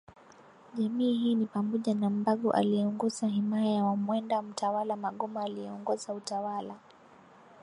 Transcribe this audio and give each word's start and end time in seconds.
jamii 0.77 1.17
hii 1.17 1.35
ni 1.35 1.45
pamoja 1.45 1.93
na 1.93 2.09
Mbago 2.09 2.51
alieongoza 2.51 3.27
himaya 3.27 3.71
ya 3.73 3.83
Wamwenda 3.85 4.41
Mtawala 4.41 4.95
Magoma 4.95 5.43
aliyeongoza 5.43 6.13
utawala 6.13 6.75